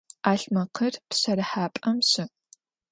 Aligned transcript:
'alhmekhır 0.29 0.93
pşerıhap'em 1.09 1.97
şı'. 2.09 2.25